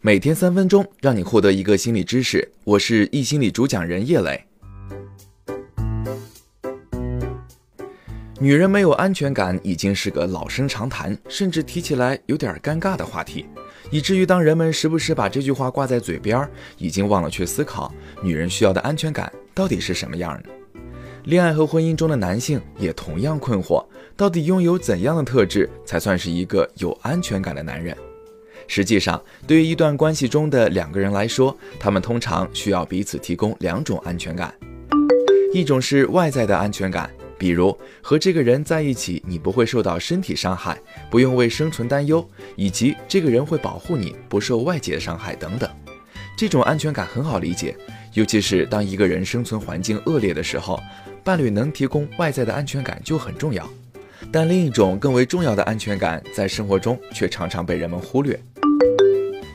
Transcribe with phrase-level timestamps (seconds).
[0.00, 2.50] 每天三分钟，让你获得一个心理知识。
[2.64, 4.42] 我是易心理主讲人叶磊。
[8.40, 13.44] 女人没有安全感已经是个老生常谈，甚至提起来有点尴尬的话题，
[13.90, 16.48] 以至于当人们时不时把这句话挂在嘴边，
[16.78, 17.92] 已经忘了去思考
[18.22, 20.57] 女人需要的安全感到底是什么样的。
[21.28, 23.84] 恋爱和婚姻中的男性也同样困惑，
[24.16, 27.94] 到底拥有怎样的特质才算是一个有安全感的男人？
[28.66, 34.54] 实际上，对于一段关系中的两个人来说，他们通常需要彼此提供两种安全感，
[35.52, 45.68] 一种是外在的安全感，比如和这个人在一起，你不会受到身体伤害，不用为生存担忧，以及这个人会保护你不受外界伤害等等。
[46.38, 47.76] 这种安全感很好理解，
[48.12, 50.80] 尤其是当一个人生存环境恶劣的时候，
[51.24, 53.68] 伴侣能提供外在的安全感就很重要。
[54.30, 58.38] 但另一种更为重要的安全感，在生活中却常常被人们忽略。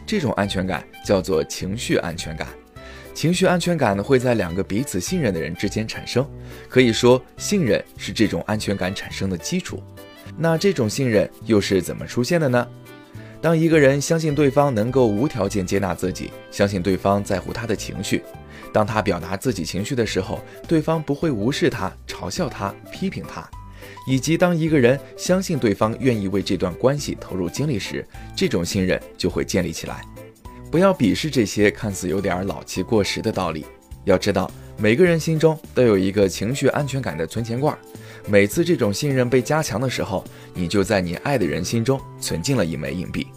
[0.05, 2.49] 这种安全感叫做情绪安全感。
[3.13, 6.29] 情绪安全感会在两个彼此信任的人之间产生，
[6.67, 9.81] 可以说信任是这种安全感产生的基础。
[10.37, 12.67] 那这种信任又是怎么出现的呢？
[13.43, 18.23] 当一个人相信对方能够无条件接纳自己，相信对方在乎他的情绪，
[18.71, 23.45] 当他表达自己情绪的时候，对方不会无视他、嘲笑他、批评他。
[24.07, 30.01] 以及当一个人相信对方愿意为这段关系投入精力时，这种信任就会建立起来。
[30.71, 33.65] 不要鄙视这些看似有点老气过时的道理。
[34.05, 37.77] 要知道，每个人心中都有一个情绪安全感的存钱罐。
[38.27, 43.27] 每次这种信任被加强的时候，你就在你爱的人心中存进了一枚硬币。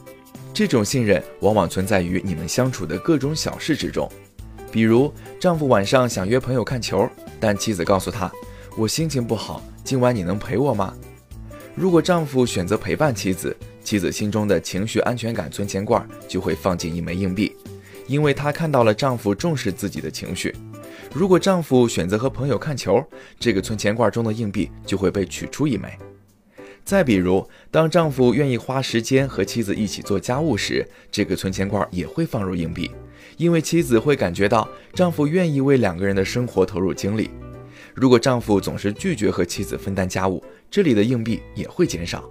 [0.54, 4.10] 这种信任往往存在于你们相处的各种小事之中，
[4.70, 7.08] 比如丈夫晚上想约朋友看球，
[7.40, 8.30] 但妻子告诉他
[8.78, 10.94] ：“我心情不好。”今晚你能陪我吗？
[11.74, 17.54] 如果丈夫选择陪伴妻子，妻子心中的情绪安全感存钱罐就会放进一枚硬币，
[18.06, 20.56] 因为她看到了丈夫重视自己的情绪。
[21.12, 23.02] 如果丈夫选择和朋友看球，
[23.38, 25.88] 这个存钱罐中的硬币就会被取出一枚。
[26.84, 32.90] 再比如，当丈夫愿意花时间和妻子一起做家务时，这个存钱罐也会放入硬币，
[33.36, 37.30] 因为妻子会感觉到丈夫愿意为两个人的生活投入精力。
[37.92, 42.22] 如果丈夫总是拒绝和妻子分担家务，这里的硬币也会减少。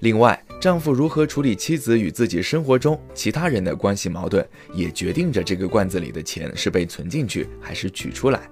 [0.00, 8.42] 另外，丈夫如何处理妻子与自己生活中其他人的关系矛盾，也决定着这个罐子里的钱是被存进去还是取出来。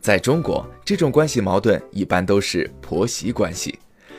[0.00, 3.78] 在中国，这种关系矛盾一般都是婆媳关系。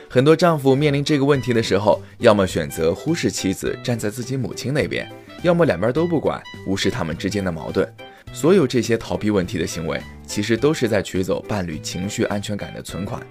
[0.10, 5.08] 很多丈夫面临这个问题的时候，要么选择忽视妻子，站在自己母亲那边，
[5.44, 7.88] 要么两边都不管，无视他们之间的矛盾。
[8.32, 13.26] 所有这些逃避问题的行为，其实都是在取走伴侣情绪安全感的存款。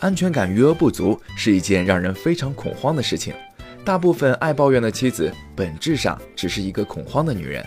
[0.00, 3.34] 安全感余额不足是一件让人非常恐慌的事情。
[3.84, 7.64] 大部分爱抱怨的妻子，本质上只是一个恐慌的女人。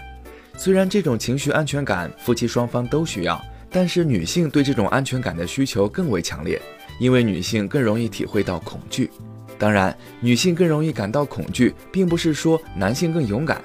[0.56, 6.62] 虽然这种情绪安全感夫妻双方都需要，但是女性对这种安全感的需求更为强烈，
[7.00, 9.10] 因为女性更容易体会到恐惧。
[9.58, 13.62] 当然，女性更容易感到恐惧，并不是说男性更勇敢。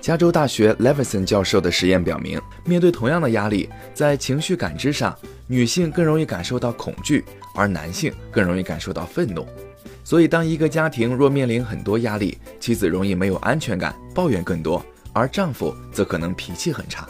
[0.00, 5.16] 加州大学 Levison 教授的实验表明，面对同样的压力，在情绪感知上，
[5.46, 9.46] 女性更容易感受到恐惧，而男性更容易感受到愤怒。
[10.04, 17.06] 所以，当一个家庭若面临很多压力，妻子容易没有安全感，抱怨更多，而丈夫则可能脾气很差。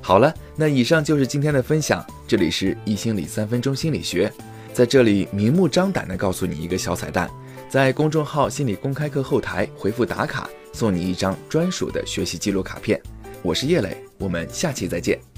[0.00, 2.04] 好了，那以上就是今天的分享。
[2.26, 4.32] 这里是易心理三分钟心理学，
[4.72, 7.30] 在这里明目张胆地告诉你一个小彩蛋，
[7.68, 10.48] 在公众号心理公开课后台回复打卡。
[10.72, 12.98] 送你一张专属的学习记录卡片，
[13.42, 15.31] 我是叶磊，我们下期再见。